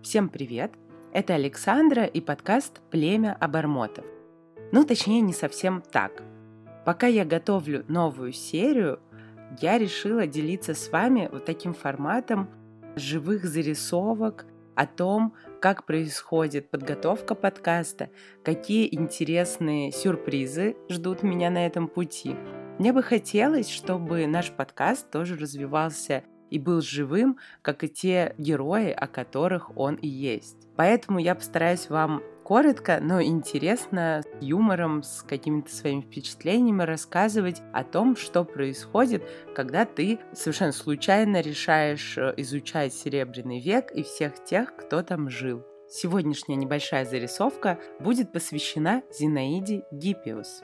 Всем 0.00 0.28
привет! 0.28 0.70
Это 1.12 1.34
Александра 1.34 2.04
и 2.04 2.20
подкаст 2.20 2.80
«Племя 2.90 3.36
обормотов». 3.40 4.04
Ну, 4.70 4.84
точнее, 4.84 5.20
не 5.20 5.32
совсем 5.32 5.82
так. 5.82 6.22
Пока 6.86 7.08
я 7.08 7.24
готовлю 7.24 7.84
новую 7.88 8.32
серию, 8.32 9.00
я 9.60 9.76
решила 9.76 10.28
делиться 10.28 10.74
с 10.74 10.90
вами 10.90 11.28
вот 11.32 11.44
таким 11.44 11.74
форматом 11.74 12.48
живых 12.94 13.44
зарисовок 13.44 14.46
о 14.76 14.86
том, 14.86 15.34
как 15.60 15.84
происходит 15.84 16.70
подготовка 16.70 17.34
подкаста, 17.34 18.10
какие 18.44 18.94
интересные 18.94 19.90
сюрпризы 19.90 20.76
ждут 20.88 21.24
меня 21.24 21.50
на 21.50 21.66
этом 21.66 21.88
пути. 21.88 22.36
Мне 22.78 22.92
бы 22.92 23.02
хотелось, 23.02 23.68
чтобы 23.68 24.28
наш 24.28 24.52
подкаст 24.52 25.10
тоже 25.10 25.36
развивался 25.36 26.22
и 26.50 26.58
был 26.58 26.80
живым, 26.80 27.38
как 27.62 27.84
и 27.84 27.88
те 27.88 28.34
герои, 28.38 28.90
о 28.90 29.06
которых 29.06 29.76
он 29.76 29.94
и 29.96 30.08
есть. 30.08 30.68
Поэтому 30.76 31.18
я 31.18 31.34
постараюсь 31.34 31.88
вам 31.90 32.22
коротко, 32.48 32.98
но 33.02 33.20
интересно, 33.20 34.22
с 34.22 34.42
юмором, 34.42 35.02
с 35.02 35.22
какими-то 35.22 35.70
своими 35.70 36.00
впечатлениями 36.00 36.82
рассказывать 36.82 37.60
о 37.74 37.84
том, 37.84 38.16
что 38.16 38.42
происходит, 38.42 39.22
когда 39.54 39.84
ты 39.84 40.18
совершенно 40.32 40.72
случайно 40.72 41.42
решаешь 41.42 42.16
э, 42.16 42.32
изучать 42.38 42.94
Серебряный 42.94 43.60
век 43.60 43.90
и 43.90 44.02
всех 44.02 44.42
тех, 44.44 44.74
кто 44.76 45.02
там 45.02 45.28
жил. 45.28 45.62
Сегодняшняя 45.90 46.56
небольшая 46.56 47.04
зарисовка 47.04 47.78
будет 48.00 48.32
посвящена 48.32 49.02
Зинаиде 49.12 49.82
Гиппиус. 49.92 50.62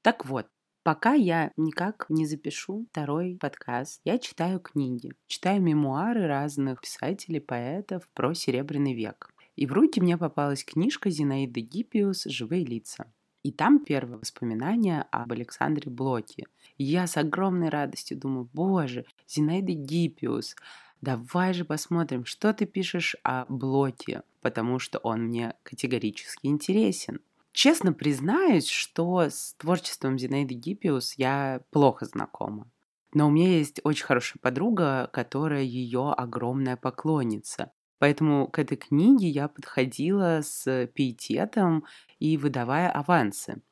Так 0.00 0.24
вот, 0.24 0.46
Пока 0.86 1.14
я 1.14 1.50
никак 1.56 2.06
не 2.08 2.26
запишу 2.26 2.86
второй 2.92 3.36
подкаст, 3.40 4.00
я 4.04 4.18
читаю 4.18 4.60
книги, 4.60 5.14
читаю 5.26 5.60
мемуары 5.60 6.28
разных 6.28 6.80
писателей, 6.80 7.40
поэтов 7.40 8.08
про 8.14 8.34
Серебряный 8.34 8.94
век. 8.94 9.34
И 9.56 9.66
в 9.66 9.72
руки 9.72 10.00
мне 10.00 10.16
попалась 10.16 10.62
книжка 10.62 11.10
Зинаиды 11.10 11.58
Гиппиус 11.58 12.26
«Живые 12.26 12.64
лица». 12.64 13.12
И 13.42 13.50
там 13.50 13.84
первое 13.84 14.18
воспоминание 14.18 15.02
об 15.10 15.32
Александре 15.32 15.90
Блоке. 15.90 16.46
Я 16.78 17.08
с 17.08 17.16
огромной 17.16 17.68
радостью 17.68 18.16
думаю, 18.16 18.48
боже, 18.52 19.06
Зинаида 19.26 19.72
Гиппиус, 19.72 20.54
давай 21.00 21.52
же 21.52 21.64
посмотрим, 21.64 22.24
что 22.24 22.54
ты 22.54 22.64
пишешь 22.64 23.16
о 23.24 23.44
Блоке, 23.48 24.22
потому 24.40 24.78
что 24.78 24.98
он 24.98 25.24
мне 25.24 25.54
категорически 25.64 26.46
интересен. 26.46 27.18
Честно 27.56 27.94
признаюсь, 27.94 28.68
что 28.68 29.22
с 29.22 29.54
творчеством 29.56 30.18
Зинаиды 30.18 30.52
Гиппиус 30.52 31.14
я 31.14 31.62
плохо 31.70 32.04
знакома. 32.04 32.70
Но 33.14 33.28
у 33.28 33.30
меня 33.30 33.48
есть 33.48 33.80
очень 33.82 34.04
хорошая 34.04 34.38
подруга, 34.42 35.08
которая 35.10 35.62
ее 35.62 36.12
огромная 36.12 36.76
поклонница. 36.76 37.72
Поэтому 37.98 38.46
к 38.46 38.58
этой 38.58 38.76
книге 38.76 39.28
я 39.28 39.48
подходила 39.48 40.42
с 40.42 40.86
пиететом 40.88 41.86
и 42.18 42.36
выдавая 42.36 42.90
авансы. 42.90 43.62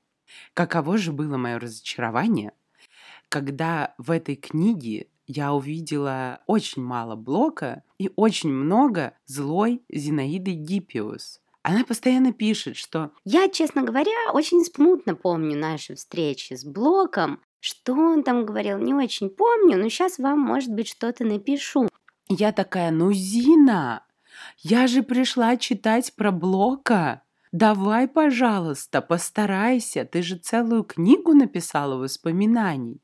Каково 0.55 0.97
же 0.97 1.13
было 1.13 1.37
мое 1.37 1.59
разочарование, 1.59 2.53
когда 3.29 3.95
в 3.99 4.11
этой 4.11 4.37
книге 4.37 5.09
я 5.27 5.53
увидела 5.53 6.41
очень 6.47 6.83
мало 6.83 7.17
блока 7.17 7.83
и 7.99 8.11
очень 8.17 8.51
много 8.51 9.13
злой 9.27 9.83
Зинаиды 9.91 10.53
Гиппиус. 10.53 11.43
Она 11.65 11.83
постоянно 11.83 12.35
пишет, 12.35 12.77
что 12.77 13.11
«Я, 13.25 13.49
честно 13.49 13.83
говоря, 13.83 14.33
очень 14.35 14.63
смутно 14.67 15.15
помню 15.15 15.59
наши 15.59 15.95
встречи 15.95 16.53
с 16.53 16.63
Блоком. 16.63 17.41
Что 17.59 17.95
он 17.95 18.23
там 18.23 18.45
говорил, 18.45 18.77
не 18.77 18.93
очень 18.93 19.31
помню, 19.31 19.79
но 19.79 19.89
сейчас 19.89 20.19
вам, 20.19 20.41
может 20.41 20.71
быть, 20.71 20.89
что-то 20.89 21.25
напишу». 21.25 21.89
Я 22.29 22.53
такая 22.53 22.91
«Ну, 22.91 23.15
Зина, 23.15 24.05
я 24.59 24.87
же 24.87 25.03
пришла 25.03 25.57
читать 25.57 26.15
про 26.17 26.33
Блока. 26.33 27.23
Давай, 27.51 28.09
пожалуйста, 28.09 29.01
постарайся, 29.01 30.05
ты 30.05 30.21
же 30.21 30.37
целую 30.37 30.85
книгу 30.85 31.33
написала 31.33 31.97
воспоминаний». 31.97 33.01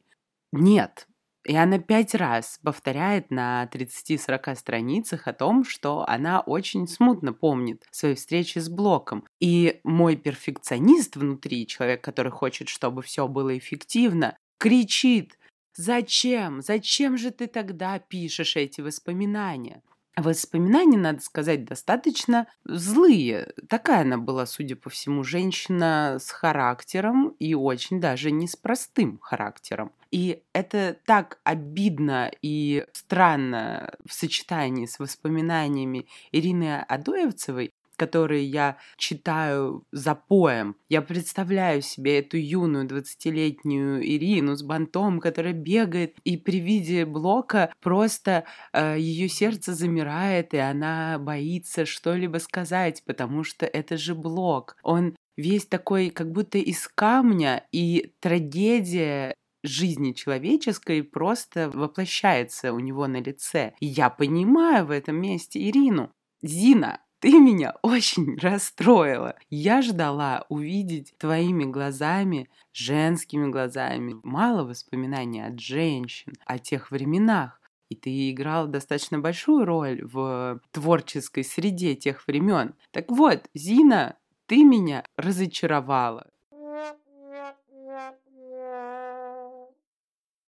Нет, 0.52 1.08
и 1.44 1.56
она 1.56 1.78
пять 1.78 2.14
раз 2.14 2.58
повторяет 2.62 3.30
на 3.30 3.68
30-40 3.72 4.54
страницах 4.56 5.26
о 5.26 5.32
том, 5.32 5.64
что 5.64 6.04
она 6.06 6.40
очень 6.40 6.86
смутно 6.86 7.32
помнит 7.32 7.84
свои 7.90 8.14
встречи 8.14 8.58
с 8.58 8.68
Блоком. 8.68 9.26
И 9.40 9.80
мой 9.84 10.16
перфекционист 10.16 11.16
внутри, 11.16 11.66
человек, 11.66 12.02
который 12.02 12.32
хочет, 12.32 12.68
чтобы 12.68 13.02
все 13.02 13.26
было 13.26 13.56
эффективно, 13.56 14.36
кричит 14.58 15.38
«Зачем? 15.74 16.60
Зачем 16.60 17.16
же 17.16 17.30
ты 17.30 17.46
тогда 17.46 17.98
пишешь 17.98 18.56
эти 18.56 18.80
воспоминания?» 18.80 19.82
Воспоминания, 20.16 20.98
надо 20.98 21.20
сказать, 21.22 21.64
достаточно 21.64 22.46
злые. 22.64 23.52
Такая 23.68 24.02
она 24.02 24.18
была, 24.18 24.44
судя 24.44 24.76
по 24.76 24.90
всему, 24.90 25.22
женщина 25.24 26.16
с 26.20 26.30
характером 26.30 27.30
и 27.38 27.54
очень 27.54 28.00
даже 28.00 28.30
не 28.30 28.46
с 28.48 28.56
простым 28.56 29.18
характером. 29.22 29.92
И 30.10 30.42
это 30.52 30.98
так 31.06 31.38
обидно 31.44 32.30
и 32.42 32.84
странно 32.92 33.94
в 34.04 34.12
сочетании 34.12 34.86
с 34.86 34.98
воспоминаниями 34.98 36.06
Ирины 36.32 36.80
Адоевцевой, 36.80 37.72
которые 38.00 38.46
я 38.46 38.78
читаю 38.96 39.84
за 39.92 40.14
поем. 40.14 40.74
Я 40.88 41.02
представляю 41.02 41.82
себе 41.82 42.20
эту 42.20 42.38
юную 42.38 42.86
20-летнюю 42.86 44.02
Ирину 44.02 44.56
с 44.56 44.62
бантом, 44.62 45.20
которая 45.20 45.52
бегает, 45.52 46.16
и 46.24 46.38
при 46.38 46.60
виде 46.60 47.04
блока 47.04 47.70
просто 47.82 48.44
э, 48.72 48.96
ее 48.98 49.28
сердце 49.28 49.74
замирает, 49.74 50.54
и 50.54 50.56
она 50.56 51.18
боится 51.18 51.84
что-либо 51.84 52.38
сказать, 52.38 53.02
потому 53.04 53.44
что 53.44 53.66
это 53.66 53.98
же 53.98 54.14
блок. 54.14 54.78
Он 54.82 55.14
весь 55.36 55.66
такой 55.66 56.08
как 56.08 56.32
будто 56.32 56.56
из 56.56 56.88
камня, 56.88 57.66
и 57.70 58.14
трагедия 58.20 59.34
жизни 59.62 60.12
человеческой 60.12 61.02
просто 61.02 61.68
воплощается 61.68 62.72
у 62.72 62.78
него 62.78 63.06
на 63.06 63.20
лице. 63.20 63.74
И 63.78 63.84
я 63.84 64.08
понимаю 64.08 64.86
в 64.86 64.90
этом 64.90 65.16
месте 65.16 65.60
Ирину. 65.68 66.10
Зина, 66.42 67.00
ты 67.20 67.38
меня 67.38 67.76
очень 67.82 68.36
расстроила. 68.38 69.36
Я 69.50 69.82
ждала 69.82 70.46
увидеть 70.48 71.14
твоими 71.18 71.64
глазами, 71.64 72.48
женскими 72.72 73.48
глазами, 73.50 74.16
мало 74.22 74.64
воспоминаний 74.64 75.42
от 75.42 75.60
женщин, 75.60 76.32
о 76.46 76.58
тех 76.58 76.90
временах. 76.90 77.60
И 77.90 77.94
ты 77.96 78.30
играл 78.30 78.68
достаточно 78.68 79.18
большую 79.18 79.64
роль 79.64 80.02
в 80.04 80.60
творческой 80.70 81.44
среде 81.44 81.94
тех 81.94 82.26
времен. 82.26 82.74
Так 82.92 83.10
вот, 83.10 83.48
Зина, 83.52 84.16
ты 84.46 84.64
меня 84.64 85.04
разочаровала. 85.16 86.29